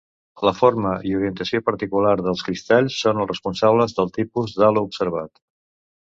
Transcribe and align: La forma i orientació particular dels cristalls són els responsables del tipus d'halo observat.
La 0.47 0.51
forma 0.59 0.91
i 1.09 1.11
orientació 1.17 1.59
particular 1.65 2.13
dels 2.27 2.41
cristalls 2.47 2.97
són 3.01 3.21
els 3.25 3.29
responsables 3.33 3.93
del 3.99 4.09
tipus 4.15 4.55
d'halo 4.63 4.83
observat. 4.89 5.43